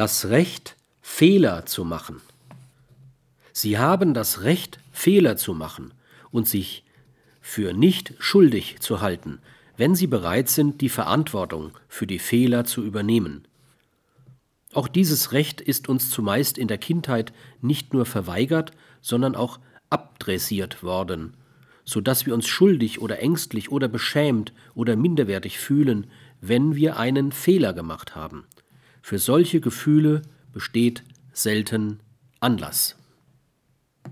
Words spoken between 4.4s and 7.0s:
Recht, Fehler zu machen und sich